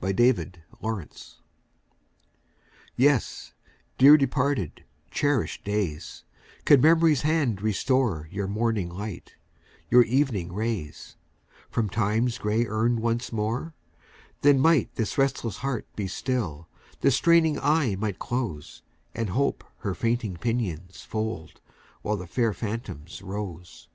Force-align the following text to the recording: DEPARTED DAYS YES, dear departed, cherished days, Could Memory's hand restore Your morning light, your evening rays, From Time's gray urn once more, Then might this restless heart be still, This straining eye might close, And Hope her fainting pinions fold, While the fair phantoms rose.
DEPARTED 0.00 0.62
DAYS 0.82 1.36
YES, 2.96 3.52
dear 3.98 4.16
departed, 4.16 4.84
cherished 5.10 5.64
days, 5.64 6.24
Could 6.64 6.80
Memory's 6.80 7.20
hand 7.20 7.60
restore 7.60 8.26
Your 8.32 8.48
morning 8.48 8.88
light, 8.88 9.34
your 9.90 10.00
evening 10.04 10.50
rays, 10.50 11.16
From 11.68 11.90
Time's 11.90 12.38
gray 12.38 12.64
urn 12.66 13.02
once 13.02 13.32
more, 13.32 13.74
Then 14.40 14.60
might 14.60 14.94
this 14.94 15.18
restless 15.18 15.58
heart 15.58 15.86
be 15.94 16.08
still, 16.08 16.68
This 17.02 17.16
straining 17.16 17.58
eye 17.60 17.94
might 17.98 18.18
close, 18.18 18.80
And 19.14 19.28
Hope 19.28 19.62
her 19.80 19.94
fainting 19.94 20.38
pinions 20.38 21.02
fold, 21.02 21.60
While 22.00 22.16
the 22.16 22.26
fair 22.26 22.54
phantoms 22.54 23.20
rose. 23.20 23.90